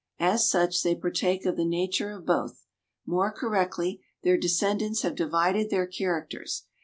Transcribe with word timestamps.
As 0.17 0.49
such, 0.49 0.81
they 0.81 0.95
partake 0.95 1.45
of 1.45 1.57
the 1.57 1.63
nature 1.63 2.09
of 2.09 2.25
both. 2.25 2.65
More 3.05 3.31
correctly, 3.31 4.01
their 4.23 4.35
descendants 4.35 5.03
have 5.03 5.13
divided 5.13 5.69
their 5.69 5.85
characters. 5.85 6.63